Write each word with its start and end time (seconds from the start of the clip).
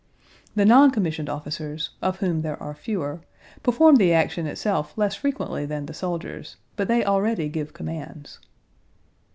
The 0.55 0.65
noncommissioned 0.65 1.29
officers 1.29 1.91
(of 2.01 2.21
whom 2.21 2.41
there 2.41 2.57
are 2.59 2.73
fewer) 2.73 3.21
perform 3.61 3.97
the 3.97 4.13
action 4.13 4.47
itself 4.47 4.97
less 4.97 5.13
frequently 5.13 5.63
than 5.63 5.85
the 5.85 5.93
soldiers, 5.93 6.57
but 6.75 6.87
they 6.87 7.05
already 7.05 7.49
give 7.49 7.73
commands. 7.73 8.39